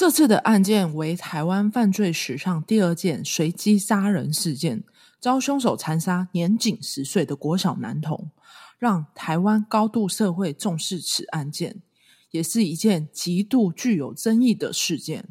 [0.00, 4.82] 这次的案件为台湾犯罪史上第二件随机杀人事件，
[5.20, 8.30] 遭凶手残杀年仅十岁的国小男童，
[8.78, 11.82] 让台湾高度社会重视此案件，
[12.30, 15.28] 也是一件极度具有争议的事件。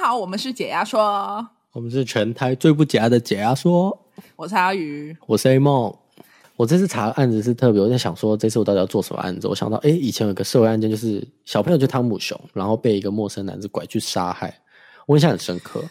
[0.00, 4.06] 家好，我们是解压说，我们是全台最不解压的解压说。
[4.34, 5.94] 我是阿鱼，我是 A 梦。
[6.56, 9.46] 我这次查案子是特别，我在想说，这次我到底要做什么案子？
[9.46, 14.58] 我想到，哎，以前有个社会案件，就是小朋友就汤姆熊，然后被一个陌生男子拐去杀害。
[15.06, 15.84] 我印象很深刻，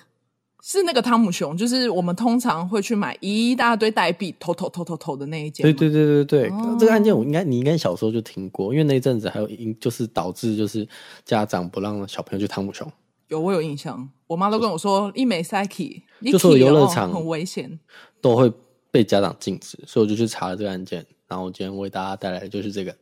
[0.64, 5.64] 是那个汤姆熊，就是我们通常会去买一大堆代币，投投投投投的那一件。
[5.64, 10.88] 对对对对对，哦、这个案件我应该你应该小时候就听过，因为那一阵子还有因就是导致就是
[11.24, 12.92] 家长不让小朋友去汤姆熊。
[13.30, 17.80] 有，我有印象，我妈都跟我说，一美赛奇，就说游乐场很危险，
[18.20, 18.52] 都会
[18.92, 21.06] 被家长禁止，所以我就去查了这个案件。
[21.28, 22.96] 然后我今天为大家带来的就是这个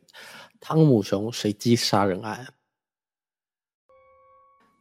[0.60, 2.46] 汤姆熊随机杀人案。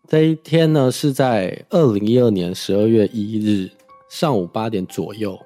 [0.05, 3.71] 这一天呢，是在二零一二年十二月一日
[4.09, 5.39] 上午八点左右，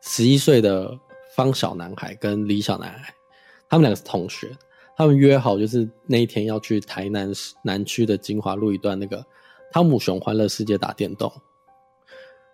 [0.00, 0.96] 十一岁的
[1.34, 3.12] 方小男孩跟李小男孩，
[3.68, 4.56] 他们两个是同学，
[4.96, 9.26] 他们约好就是那一天要去台南市南区的金华路一段那个。
[9.72, 11.32] 汤姆熊欢乐世界打电动，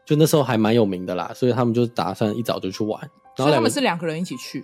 [0.04, 3.00] 就那时候还蛮有名的啦，所以他们就打算一早就去玩。
[3.36, 4.60] 然后他们是两个人一起去，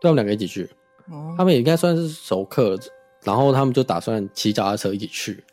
[0.00, 0.70] 对，他们两个一起去。
[1.10, 2.78] 哦，他们也应该算是熟客，
[3.22, 5.44] 然后他们就打算骑脚踏车一起去。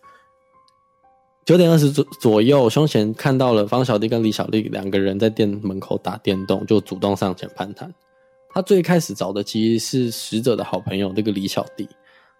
[1.45, 7.93] 九点二十左左右，凶嫌看到了方小弟跟李小丽两个人在店门口打电动，就主动上前攀谈。
[8.49, 11.89] 他最开始找的其实是死者的好朋友那个李小弟，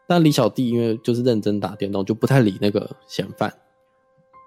[0.07, 3.53] 但李小弟因为就是认真打电动，就不太理那个嫌犯。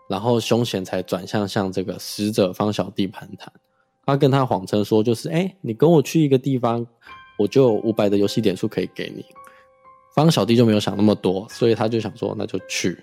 [0.09, 3.53] 然后凶嫌才转向向这个死者方小弟攀谈，
[4.05, 6.87] 他跟他谎称说，就是哎，你跟我去一个地方，
[7.39, 9.25] 我就有五百的游戏点数可以给你。
[10.15, 12.97] 方小弟就没有想那么多，所以他就想说那就去。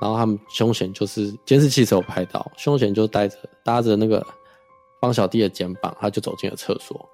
[0.00, 4.26] 然后他们凶险就是监视器有拍到，凶险就带着搭着那个
[5.00, 7.08] 方小弟的肩膀，他就走进了厕所。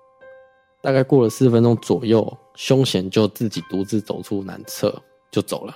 [0.80, 4.94] 大概过了四分钟左右，凶险就自己独自走出男厕
[5.30, 5.74] 就走了。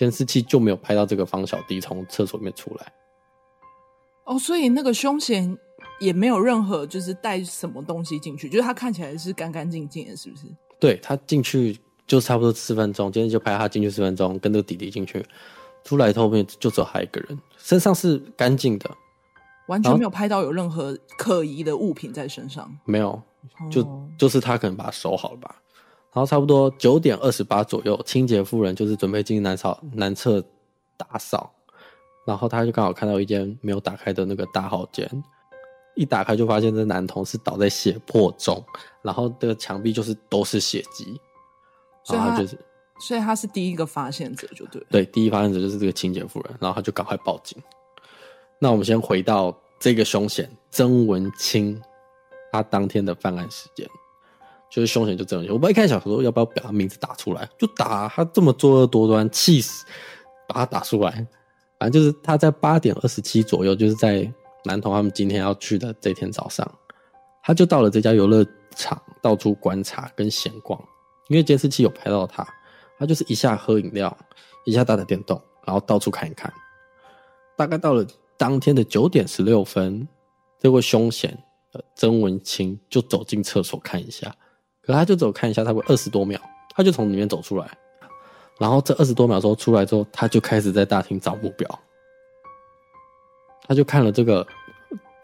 [0.00, 2.90] 监视器就没有拍到这个方小弟从厕所里面出来。
[4.24, 5.54] 哦，所以那个凶嫌
[6.00, 10.44] 也没有任何就是带什么东西进去，就是他看起来是干干净净的，是不是？
[10.78, 15.22] 对，他进去就差不多四分钟，今天就拍他进去四分钟，跟这个弟弟进去，
[15.84, 18.90] 出来后面就只有他一个人，身上是干净的，
[19.68, 22.74] 完全没有拍到有任何可疑的物品在身上。
[22.86, 23.22] 没有，
[23.70, 25.60] 就、哦、就是他可能把它收好了吧。
[26.12, 30.44] 然后差不多九点二十八左右，清洁妇人就是准备进男扫男厕
[30.96, 31.52] 打扫，
[32.26, 35.08] 然后他就刚好看到一间没有打开的那个大号间，
[35.94, 38.60] 一打开就发现这男童是倒在血泊中，
[39.02, 41.20] 然后这个墙壁就是都是血迹，
[42.02, 42.58] 所以他就是，
[43.00, 47.56] 所以他是第一个发现者，就对，对，第一发现者就是这个清洁妇人，然后他就赶快报警。
[48.58, 51.80] 那我们先回到这个凶险曾文清，
[52.52, 53.88] 他当天的犯案时间。
[54.70, 59.84] 就是凶险就这样，我一开始想说要不要把他名字打出来，就打他这么作恶多端，气死，
[60.46, 61.26] 把他打出来。
[61.78, 64.32] 反正就是他在八点二十七左右，就是在
[64.64, 66.70] 男童他们今天要去的这天早上，
[67.42, 70.78] 他就到了这家游乐场，到处观察跟闲逛，
[71.28, 72.46] 因为监视器有拍到他，
[72.98, 74.16] 他就是一下喝饮料，
[74.66, 76.52] 一下打打电动，然后到处看一看。
[77.56, 80.06] 大概到了当天的九点十六分，
[80.60, 81.36] 这位凶险
[81.72, 84.32] 呃曾文清就走进厕所看一下。
[84.90, 86.40] 可他就走看一下，他会二十多秒，
[86.74, 87.70] 他就从里面走出来，
[88.58, 91.78] 然后这二十多秒之后出来之后，他就开始在大厅找目标，
[93.68, 94.44] 他就看了这个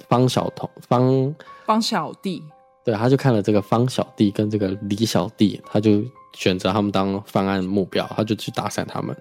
[0.08, 1.34] 方小童方
[1.64, 2.44] 方小弟，
[2.84, 6.00] 对，他就看了这个方小弟跟这个李小弟，他就
[6.32, 9.16] 选择他们当犯案目标，他就去打散他们。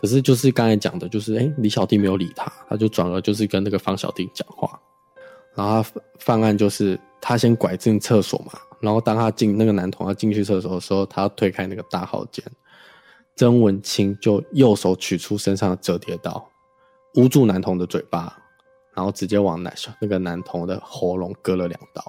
[0.00, 4.80] 可是就是刚才讲的，就是哎，李小弟没有理他，他就转而就是跟那个方小弟讲话，
[5.54, 8.52] 然后他犯案就是他先拐进厕所嘛。
[8.80, 12.44] 然后当他进那个男童要进去厕所的时候，他要推开那个大号间，
[13.34, 16.48] 曾文清就右手取出身上的折叠刀，
[17.16, 18.38] 捂住男童的嘴巴，
[18.94, 22.04] 然后直接往男那个男童的喉咙割了两刀。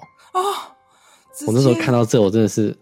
[1.46, 2.76] 我那时候看到这，我真的是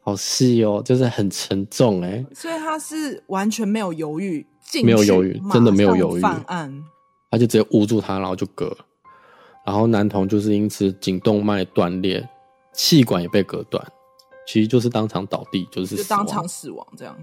[0.00, 2.24] 好细哦，就是很沉重哎。
[2.34, 4.46] 所以他是完全没有犹豫，
[4.82, 6.20] 没有犹豫，真的没有犹豫。
[6.20, 6.84] 犯案，
[7.30, 8.76] 他就直接捂住他，然后就割，
[9.64, 12.28] 然后男童就是因此颈动脉断裂。
[12.72, 13.84] 气管也被割断，
[14.46, 17.16] 其实就是当场倒地，就是就当场死亡这样。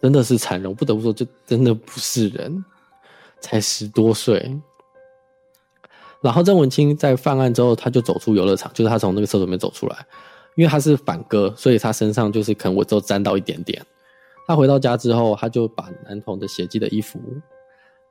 [0.00, 2.64] 真的是残忍，我不得不说，这真的不是人，
[3.40, 4.60] 才十多岁。
[6.20, 10.06] 然后郑文清在犯案之后，他就走出游乐场，就是他从那个厕所里面走出来，
[10.56, 13.84] 因为他是反割，所以他身上就是可能我就沾到一点点。
[14.46, 17.18] 他回到家之后，他就把男童的血迹的衣服，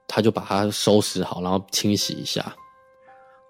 [0.07, 2.55] 他就把它收拾好，然后清洗一下。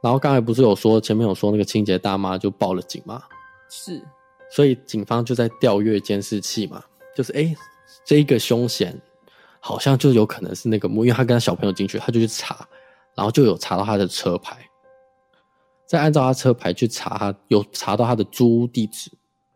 [0.04, 3.24] 然后刚才不是有说前面有说那个清洁大妈就报了警吗？
[3.70, 4.04] 是，
[4.52, 6.84] 所以警方就在调阅监视器嘛，
[7.16, 7.56] 就是哎，
[8.04, 8.94] 这一个凶嫌
[9.62, 12.68] 好像就有可能是那个木，因为他跟他小朋友进去，他就去查，
[13.16, 14.58] 然后就有查到他的车牌，
[15.88, 19.10] 再按照他车牌去查，他有查到他的租屋地址。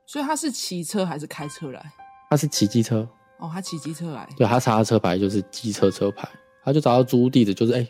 [0.06, 1.92] 所以他是骑车还是开车来？
[2.30, 3.06] 他是骑机车。
[3.40, 4.26] 哦，他骑机车来。
[4.38, 6.26] 对，他查他车牌就是机车车牌，
[6.64, 7.86] 他就找到租屋地址，就是哎。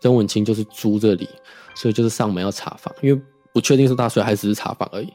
[0.00, 1.28] 曾文清就是租这里，
[1.74, 5.12] 所以就是上门要查房，因为不确定是他睡还是只是查房而已。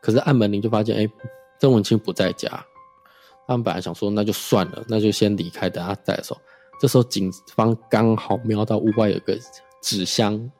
[0.00, 1.08] 可是按门铃就发现，哎、
[1.58, 2.48] 曾文清不在家。
[3.48, 6.40] 他们本来想说，那就算了，那就先离开，等他在的时候。
[6.80, 9.38] 这时候警方刚好瞄到屋外有个
[9.80, 10.50] 纸箱，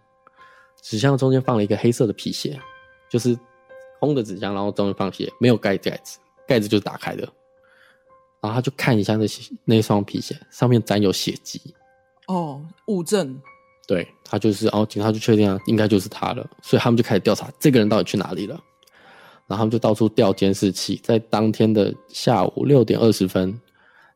[0.80, 2.58] 纸箱中间放了一个黑色的皮鞋，
[3.10, 3.36] 就是
[4.00, 7.22] 空的纸箱，然后中间放鞋，没有盖盖子，盖子就是打开的。
[8.40, 11.60] 然后他就看一下那些那双皮鞋，上面沾有血迹。
[12.26, 13.40] 哦，物证，
[13.86, 18.54] 对，他就是，然哦，警察就确定啊，应该就是他了，所以他们就开始调查这个人到底去哪里了，
[19.46, 23.60] 然后他们就到处调监视器，在当天的下午六点二十分，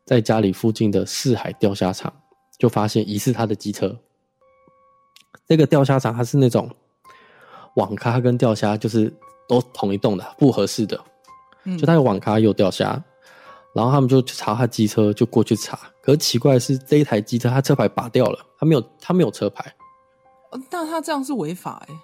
[0.04, 2.12] 在家里附近的四海钓虾场
[2.58, 3.96] 就发现疑似他的机车。
[5.46, 6.68] 这个钓虾场它是那种
[7.76, 9.12] 网咖跟钓虾就是
[9.48, 11.00] 都同一栋的，不合适的，
[11.64, 13.00] 嗯，就他有网咖有钓虾。
[13.72, 15.78] 然后他们就去查他机车，就过去查。
[16.02, 19.72] 可是奇怪的是，这一台机车他车牌拔掉了，他没有他没有车牌。
[20.68, 21.94] 但他这样是违法哎。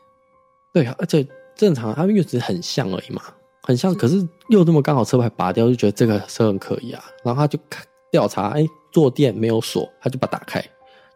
[0.72, 1.26] 对啊，而且
[1.56, 3.22] 正常，他们又只是很像而已嘛，
[3.62, 3.92] 很像。
[3.94, 7.02] 可是又这么刚好车牌拔掉，就觉得这个车很可疑啊。
[7.24, 7.58] 然后他就
[8.12, 10.64] 调查，哎，坐垫没有锁，他就把它打开，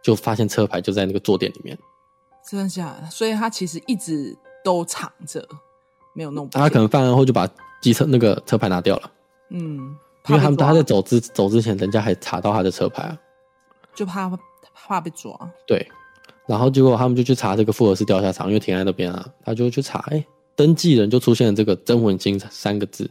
[0.03, 1.77] 就发现车牌就在那个坐垫里面。
[2.49, 3.09] 真的假的？
[3.09, 5.47] 所以他其实一直都藏着，
[6.13, 6.49] 没有弄。
[6.49, 7.47] 他可能犯案后就把
[7.81, 9.11] 机车那个车牌拿掉了。
[9.51, 9.95] 嗯。
[10.27, 13.17] 因为他们他在走之走之前，人家还查到他的车牌啊，
[13.95, 14.31] 就怕
[14.73, 15.33] 怕被抓。
[15.65, 15.85] 对，
[16.45, 23.09] 然后结果他们就去查这个复合式钓虾场，因为停在那边啊，他就去查，哎、欸，登记人就出现了这个曾文清三个字，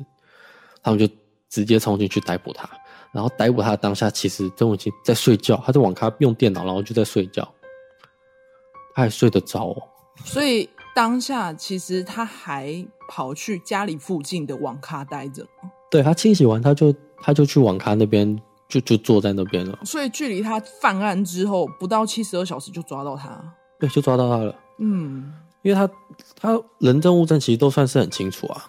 [0.83, 1.09] 他们就
[1.49, 2.69] 直接冲进去逮捕他。
[3.13, 7.43] 然后逮捕他的当下，其实曾文清在睡觉，他在网咖用电脑，然后就在睡觉，
[8.95, 9.83] 他还睡得着哦。
[10.25, 15.45] 所以当下其实他还跑去家里附近的网咖待着。
[15.91, 19.79] 对，他清洗完，他就他就去网咖那边，就就坐在那边了。
[19.85, 23.43] 所以距离他犯案之后不到七十二小时就抓到他。
[23.79, 24.55] 对，就抓到他了。
[24.79, 25.33] 嗯，
[25.63, 25.93] 因为他
[26.39, 28.69] 他人证物证其实都算是很清楚啊。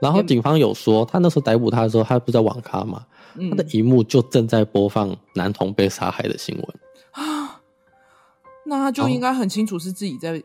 [0.00, 3.04] 然后警方有说，他那时候逮捕他的时候，他不是在网咖嘛，
[3.34, 6.66] 嗯、他的荧幕就正在播放男童被杀害的新闻
[7.12, 7.60] 啊。
[8.64, 10.42] 那他就应该很清楚是自己在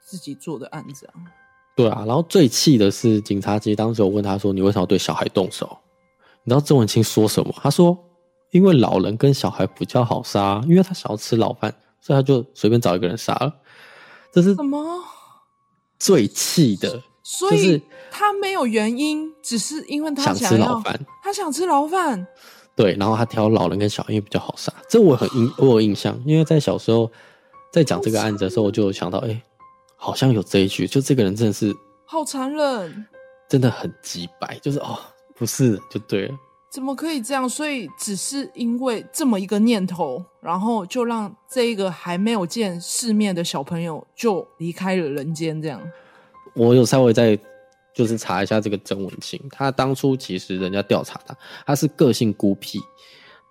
[0.00, 1.14] 自己做的案子啊。
[1.80, 5.66] 对啊，然后最气的是，警察其实当时有问他说：“你为什么要对小孩动手？”
[6.44, 7.54] 你知道郑文清说什么？
[7.62, 7.96] 他说
[8.52, 13.50] ：“因为老人跟小孩比较好杀，因为他想要吃牢饭，所以他就随便找一个人杀了。”
[14.30, 15.02] 这是什么？
[15.98, 22.26] 最气的，所以他没有原因，只是因为他想，吃牢饭，他想吃牢饭。
[22.76, 27.10] 对，然后他挑老人跟小孩因为比较好杀，这我很印，我有印象，因为在小时候
[27.72, 29.42] 在讲这个案子的时候，我就想到，哎。
[30.02, 31.76] 好像有这一句，就这个人真的是
[32.06, 33.06] 好残忍，
[33.50, 34.98] 真的很机掰，就是哦，
[35.36, 36.34] 不是就对了，
[36.72, 37.46] 怎么可以这样？
[37.46, 45.78] 所以只是因为这么一个念头，然后就让这一个还没有见世面的小朋友就离开了人间，这样。
[46.54, 47.38] 我有稍微在
[47.94, 52.80] 就是查一下这个曾文清，他当初其实人家调查他，他是个性孤僻，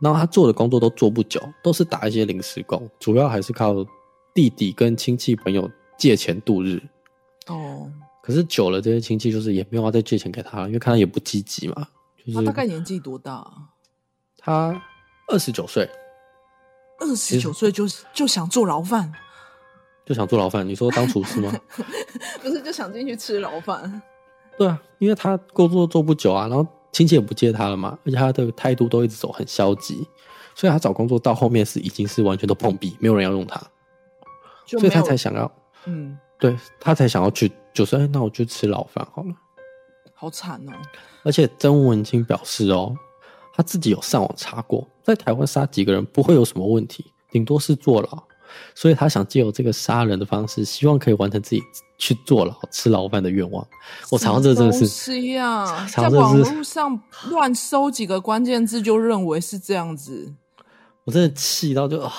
[0.01, 3.75] 然后他做的工作都做不久，都是打一些临时工，主要还是靠
[4.33, 5.69] 弟弟跟亲戚朋友。
[5.99, 6.81] 借钱度日，
[7.47, 7.91] 哦，
[8.23, 11.87] 可是久了，这些亲戚就是也没有要再借钱给他了，因为看他也不积极嘛。
[12.17, 13.45] 就是他大概年纪多大？
[14.37, 14.81] 他
[15.27, 15.87] 二十九岁，
[16.99, 19.11] 二十九岁就就想做牢饭，
[20.05, 20.67] 就想做牢饭。
[20.67, 21.53] 你说当厨师吗？
[22.41, 24.01] 不是，就想进去吃牢饭。
[24.57, 30.07] 对啊，因为他工作做不久啊，然后亲戚也不接他了嘛，而且他的态度都一直走很消极，
[30.55, 33.61] 所以他找工作到后面是已经是完全都碰壁，没有人要用他，
[34.65, 35.51] 所以他才想要。
[35.89, 39.34] 嗯，对，他才想要去，就说：“哎，那我就吃牢饭好了。”
[40.13, 40.74] 好惨哦！
[41.24, 42.93] 而且曾文清表示哦，
[43.53, 48.24] 他自己有上网查过，在台湾杀几个人不会有什么问题，顶多是坐牢。
[48.74, 51.62] 所以他想借由这个杀人的方式，希望可以完成自己
[52.00, 53.65] 去坐牢吃牢饭的愿望。
[54.12, 54.88] 我查到这真的是，
[55.96, 60.34] 在网络上乱搜几个关键字就认为是这样子，
[61.03, 62.12] 我真的气到就啊，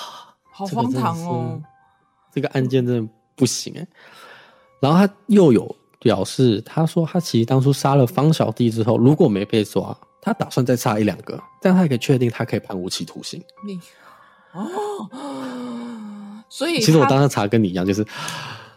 [0.49, 1.61] 好荒唐哦！
[2.33, 3.87] 这个案件真的不行哎。
[4.79, 13.43] 然后他又有表示，他说他其实当初杀了方小弟之后，如果没被抓，他打算再杀一两个，但他也可以确定他可以判无期徒刑。
[13.65, 13.79] 你
[14.53, 15.09] 哦，
[16.49, 18.03] 所以其实我当时查跟你一样，就是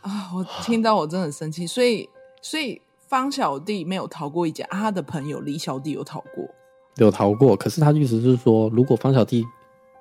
[0.00, 1.66] 啊，我听到我真的很生气。
[1.68, 2.08] 所以，
[2.40, 6.48] 所以方小弟没有逃过一劫，啊他的朋友李小弟有逃过，
[6.96, 7.56] 有逃过。
[7.56, 9.44] 可是他的意思是说，如果方小弟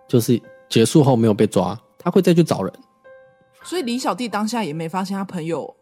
[0.08, 2.74] 就是结束后没有被抓，他会再去找人。
[3.64, 5.76] 所以李小弟当下也没发现他朋友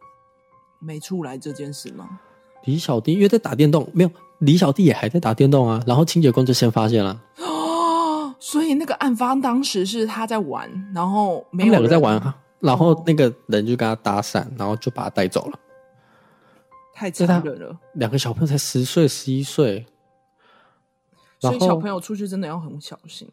[0.79, 2.19] 没出来这件事吗？
[2.65, 8.35] 李小弟因为在打电动，没有李小弟也还在打电动啊，然后清洁工就先发现了哦。
[8.39, 15.59] 所以那个案发当时是他在玩，然后没有两个在玩哈，然后那个人就跟他搭讪，然后就把他带走了。
[16.93, 17.75] 太残忍了！
[17.95, 19.87] 两个小朋友才十岁、十一岁，
[21.39, 23.27] 所以小朋友出去真的要很小心，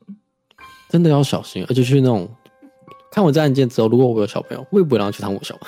[0.89, 2.27] 真的要小心，而且去那种
[3.11, 5.59] 看完这案件之后，如果我有小朋友，我也不会让他去汤姆熊。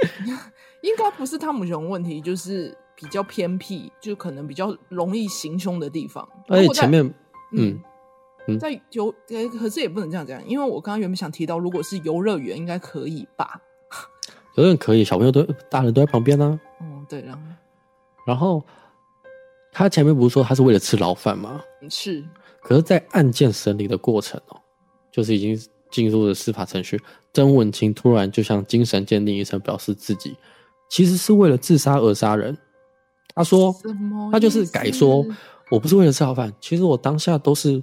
[0.82, 6.28] 应该不是汤姆熊问题，就是比较偏僻，就可能比较容易行凶的地方。
[6.48, 7.04] 而且前面，
[7.52, 7.80] 嗯。
[8.48, 9.12] 嗯在游，
[9.58, 13.60] 可是也不能这样讲，因为我刚刚原本想提到，如果是游乐园，应该可以吧？
[14.54, 16.78] 游乐园可以，小朋友都大人都在旁边呢、啊。
[16.80, 17.36] 嗯，对了。
[18.24, 18.64] 然后
[19.72, 21.60] 他前面不是说他是为了吃牢饭吗？
[21.90, 22.24] 是。
[22.60, 24.60] 可是，在案件审理的过程哦，
[25.10, 27.00] 就是已经进入了司法程序，
[27.32, 30.36] 曾文清突然就向精神鉴定医生表示自己
[30.88, 32.56] 其实是为了自杀而杀人。
[33.34, 33.74] 他说，
[34.30, 35.24] 他就是改说，
[35.70, 37.82] 我不是为了吃牢饭，其实我当下都是。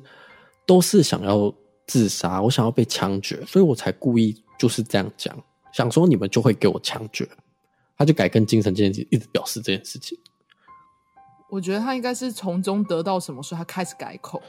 [0.65, 1.53] 都是想要
[1.87, 5.37] 自杀，我想要被枪决，所以我才故意就是这样讲，
[5.73, 7.27] 想说你们就会给我枪决。
[7.97, 10.17] 他就改跟精神鉴定一直表示这件事情。
[11.49, 14.41] 我觉得他应该是从中得到什么，所以他开始改口。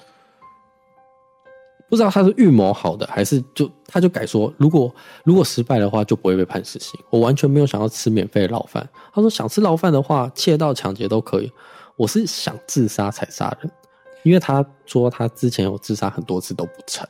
[1.94, 6.98] 不知道他是预谋好的，还是就他就改说，如果如果失败的话，就不会被判死刑。
[7.08, 8.84] 我完全没有想要吃免费的牢饭。
[9.12, 11.52] 他说想吃牢饭的话，窃盗、抢劫都可以。
[11.94, 13.70] 我是想自杀才杀人。
[14.24, 17.06] 因为他说他之前有自杀很多次都不成，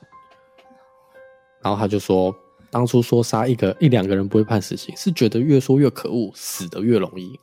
[1.63, 2.35] 然后他就说，
[2.71, 7.41] 当初说杀一个一两个人不会判死刑，是觉得越说越可恶，死得越容易。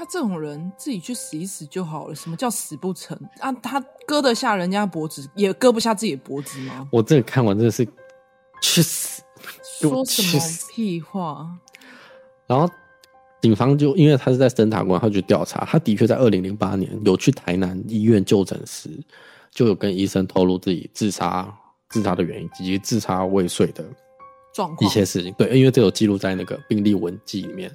[0.00, 3.52] 他这种人自己去死一死就好了，什么叫死不成啊？
[3.52, 6.88] 他割得下人家脖子，也割不下自己的脖子吗？
[6.90, 7.86] 我这个看完真的是
[8.62, 9.22] 去死，
[9.78, 10.42] 说什么
[10.72, 11.46] 屁话？
[12.46, 12.66] 然后。
[13.42, 18.90] 警方就因为他是在侦查官，他去调查，他的确在二零零八年有去台南医院就诊时，
[19.50, 21.50] 就有跟医生透露自己自杀、
[21.88, 23.82] 自杀的原因以及自杀未遂的
[24.52, 25.32] 状况一些事情。
[25.38, 27.74] 对，因为这有记录在那个病历文记里面，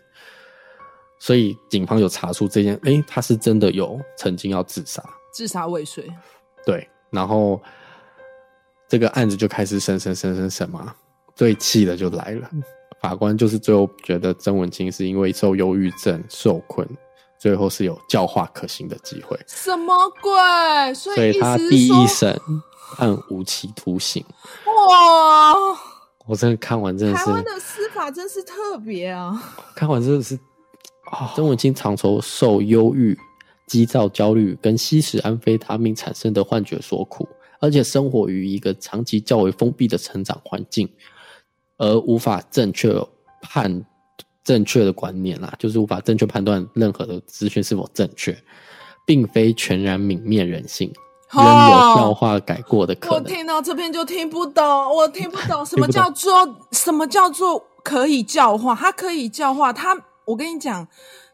[1.26, 5.04] 所以警方有查出这件，哎、欸，他是真的有曾经要自杀，
[5.34, 6.08] 自杀未遂。
[6.64, 7.60] 对，然后
[8.88, 10.94] 这个案子就开始审审审审审嘛，
[11.34, 12.48] 最气的就来了。
[13.02, 16.88] 法官就是最后觉得曾文清是因为受忧郁症受困，
[17.40, 19.36] 最后是有教化可行的机会。
[19.48, 20.94] 什么鬼？
[20.94, 22.40] 所以，他第一审
[22.98, 24.24] 判无期徒刑。
[24.68, 25.56] 哇！
[26.28, 29.42] 我真的看完真的是，台湾的司法真是特别啊！
[29.76, 30.38] 看完真的是，
[31.36, 33.18] 曾文清常愁受忧郁、
[33.68, 37.28] 急躁、焦虑跟吸食安非他命产生的幻觉所苦，
[37.60, 40.90] 而且生活于一个长期较为封闭的成长环境。
[41.78, 42.96] 而无法正确
[43.42, 43.86] 判
[44.46, 48.34] 正确的观念啦，就是无法正确判断任何的资讯是否正确，
[49.06, 50.90] 并非全然泯灭人性，
[51.34, 53.24] 仍有教化改过的可能。
[53.24, 56.32] 我听到这边就听不懂，我听不懂什么叫做
[56.72, 60.02] 什么叫做可以教化，他可以教化他。
[60.26, 60.88] 我跟你讲。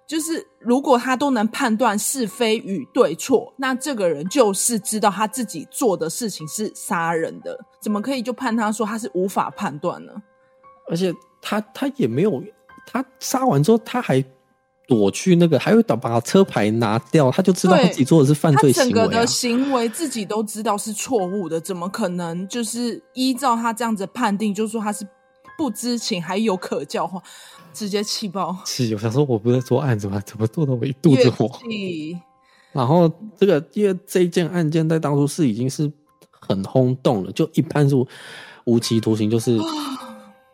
[0.08, 10.12] 就是如果他都能判断是非与对错，那这个人就是知道他自己做的事情是杀人的，怎么可以就判他说他是无法判断呢？
[10.90, 12.44] 而且他他也没有，
[12.86, 14.22] 他杀完之后他还
[14.86, 18.94] 躲去那个，还会把把车牌拿掉，他就知道他自己做的是犯罪行为啊。
[18.94, 25.08] 他整个的行为自己都知道是错误的，怎么可能就是依照他这样子判定，就说他是
[25.62, 27.22] 不知情还有可教化？
[27.72, 28.58] 直接气爆！
[28.66, 28.92] 气！
[28.96, 30.20] 我想说，我不是做案子吗？
[30.26, 31.48] 怎么做的我一肚子火？
[32.72, 35.90] 然后这个，因为这一件案件在当初是已经是
[36.32, 38.06] 很轰动了，就一判处
[38.66, 39.58] 无期徒刑，就是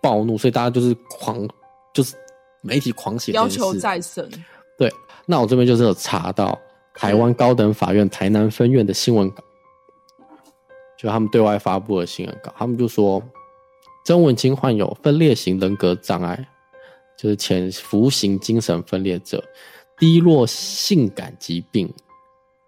[0.02, 1.48] 暴怒，所以大家就是狂，
[1.94, 2.14] 就是
[2.62, 4.30] 媒体狂写要求再审。
[4.78, 4.92] 对，
[5.26, 6.60] 那我这边就是有查到
[6.94, 9.44] 台湾高等法院台南分院的新闻稿，
[11.00, 13.24] 就他们对外发布的新闻稿，他们就说。
[14.08, 16.48] 曾文清患有分裂型人格障碍，
[17.18, 19.44] 就是潜伏型精神分裂者，
[20.00, 21.94] 低落性感疾病，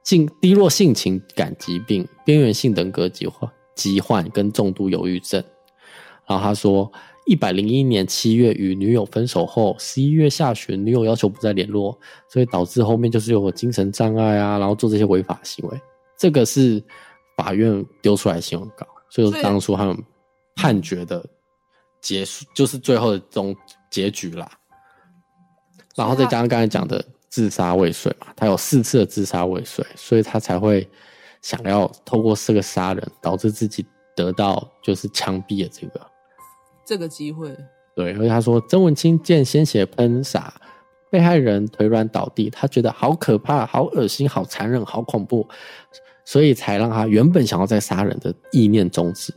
[0.03, 5.41] 性低落性情感疾病，边缘性人格疾患，疾患跟重度忧郁症。
[6.27, 6.91] 然后他说，
[7.25, 15.81] 一百零一年七月与女友分手后，十一月下旬女友要求不再联络，所以导致后面就是有精神障碍啊，然后做这些违法行为。
[16.17, 16.83] 这个是
[17.37, 19.97] 法院丢出来的新闻稿，就是当初他们。
[20.59, 21.25] 判决的
[22.01, 23.55] 结束就是最后的这种
[23.89, 24.51] 结局啦，
[25.95, 30.85] 然后再加上刚才讲的自杀未遂嘛，他有四次的自杀未遂，所以他才会
[31.41, 33.85] 想要透过这个杀人，导致自己
[34.17, 36.11] 得到就是枪毙的这个
[36.85, 37.55] 这个机会。
[37.95, 40.53] 对，而且他说曾文清见鲜血喷洒，
[41.09, 45.47] 被害人腿软倒地，他觉得好可怕、好恶心、好残忍、好恐怖，
[46.25, 49.33] 所以才让他原本想要再杀人的意念终止。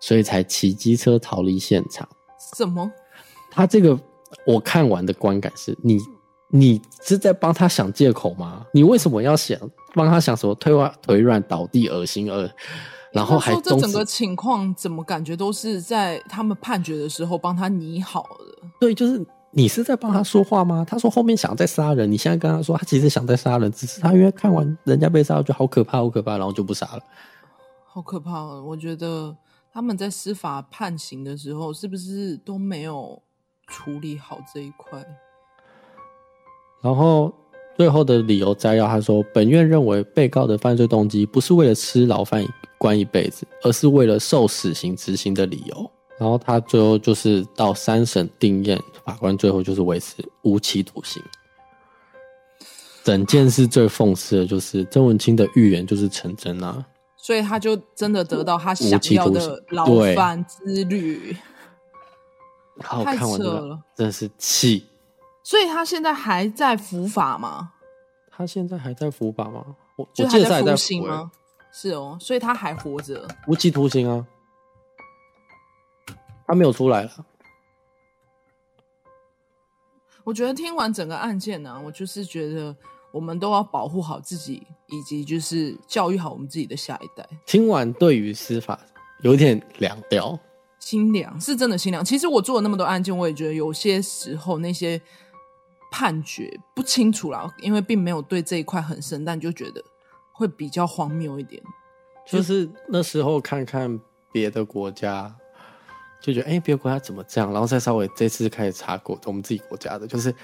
[0.00, 2.08] 所以才骑机车逃离现场。
[2.56, 2.90] 什么？
[3.50, 3.98] 他这个
[4.46, 5.98] 我看完的观感是你，
[6.48, 8.66] 你是在帮他想借口吗？
[8.72, 9.58] 你为什么要想
[9.94, 12.50] 帮他想什么腿软腿软倒地恶心而，
[13.12, 18.68] 然后还说这整个情况怎么感觉都是在他们判决的时候帮他拟好的？
[18.78, 20.84] 对，就是你是在帮他说话吗？
[20.86, 27.00] 他说后面想再杀人，你现在跟他说他其实想再杀人，只是他因为看完人家被杀，觉得好可怕，好可怕，然后就不杀了。
[27.86, 28.44] 好可怕！
[28.60, 29.34] 我觉得。
[29.76, 33.22] 他们在司法判刑的时候，是不是都没有
[33.66, 35.04] 处理好这一块？
[36.80, 37.30] 然后
[37.76, 42.42] 最后的理由摘要，他说：“本院认为，被告的犯罪动机不是为了吃牢饭
[42.78, 51.22] 关一辈子，而是为了受死刑执行的理由。”然后他最后就是到三审定验，法官最后就是维持无期徒刑。
[53.04, 56.82] 整件事最讽刺的就是曾文清的预言就是成真啊！
[57.26, 61.36] 所以他就真的得到他想要的牢饭之旅，
[62.78, 64.86] 太扯了，真是气。
[65.42, 67.72] 所以他现在还在伏法吗？
[68.30, 69.74] 他现在还在伏法吗？
[69.96, 71.32] 我就还在服刑吗？
[71.72, 74.24] 是哦，所以他还活着，无期徒刑啊，
[76.46, 77.10] 他没有出来了。
[80.22, 82.76] 我觉得听完整个案件呢、啊，我就是觉得。
[83.12, 87.26] 我们都要保护好自己，以及就是教育好我们自己的下一代。
[87.46, 88.78] 听完对于司法
[89.22, 90.38] 有点凉掉，
[90.78, 92.04] 心凉是真的心凉。
[92.04, 95.00] 其实我做了那么多案件，我也觉得有些时候那些
[95.90, 99.82] 判决不清楚啦，因为并没有对这一块很深，但就觉得
[100.32, 101.62] 会比较荒谬一点。
[102.26, 103.98] 就是那时候看看
[104.32, 105.34] 别的国家，
[106.20, 107.50] 就觉得哎，别的国家怎么这样？
[107.52, 110.34] 然后再稍微这次开始查过我们自己国家的，就是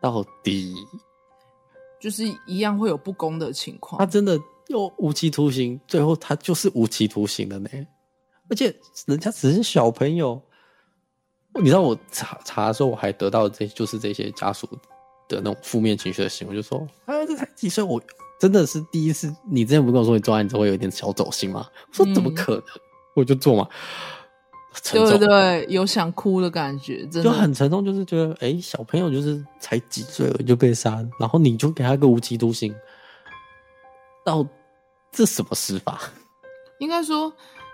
[0.00, 0.74] 到底。
[2.00, 7.68] 就是一样会有不公的情况，他真的又无期徒刑，最后他就是无期徒刑的呢。
[8.48, 10.40] 而且人家只是小朋友，
[11.56, 14.66] 你知道我查查的时候，我还得到这就是这些家属
[15.28, 18.02] 的那种负面情绪的行为，就说啊，这才几岁，我
[18.40, 19.30] 真的是第一次。
[19.50, 21.68] 你之前不跟我说你做案子会有一点小走心吗？
[21.90, 22.80] 我说怎么可能，嗯、
[23.16, 23.68] 我就做嘛。
[24.92, 27.84] 对对对，有想哭的感觉，真的就很沉重。
[27.84, 32.74] 就是觉得，哎、欸，小朋友就是才几岁就被杀，然后你就给他个无期徒刑，
[34.24, 34.46] 到
[35.12, 36.00] 这什么司法？
[36.78, 37.32] 应该说，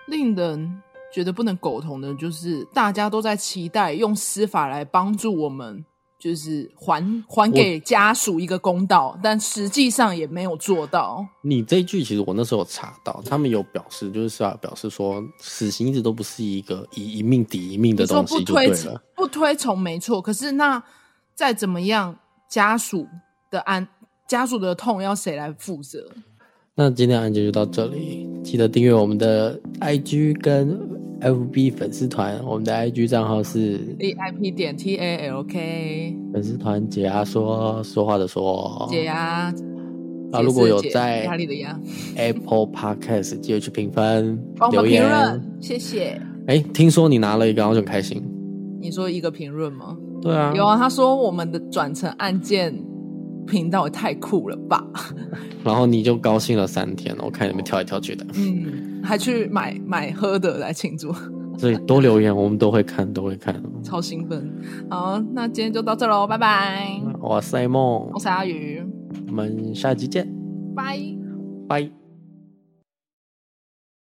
[0.08, 5.84] 令人觉得不能苟同的，就是大家都在期待用司法来帮助我们。
[6.26, 11.24] 就是还还给家属一个公道，但实际上也没有做到。
[11.42, 19.00] 你这一句其实我那时候有查到，他们有表示，就是啊表示说，死刑一直都不是一个以一命抵一命的东西，就对了。
[19.14, 20.82] 不推崇没错，可是那
[21.32, 23.06] 再怎么样，家属
[23.48, 23.86] 的安，
[24.26, 26.10] 家属的痛要谁来负责？
[26.74, 30.95] 那今天案件就到这里，记得订阅我们的 IG 跟。
[31.20, 36.14] FB 粉丝团，我们的 IG 账号是 VIP 点 TALK。
[36.32, 39.52] 粉丝团解压说说话的说解压。
[40.32, 41.26] 啊，如果有在
[42.16, 44.38] ？Apple Podcast 记得去评分、
[44.72, 46.20] 留言，谢谢。
[46.48, 48.22] 哎，听说你拿了一个，然后就很开心。
[48.80, 49.96] 你说一个评论吗？
[50.20, 50.76] 对啊，有啊。
[50.76, 52.74] 他说我们的转成案件
[53.46, 54.84] 频道也太酷了吧！
[55.64, 58.26] 然后你就高兴了三天，我看你们跳来跳去的。
[58.34, 58.95] 嗯。
[59.06, 61.12] 还去买买喝的来庆祝，
[61.56, 64.50] 所以多留言，我们都会看，都会看，超兴奋。
[64.90, 67.00] 好，那今天就到这喽，拜拜。
[67.20, 68.82] 我是梦，我是阿宇，
[69.28, 70.26] 我们下期见，
[70.74, 70.98] 拜
[71.68, 72.05] 拜。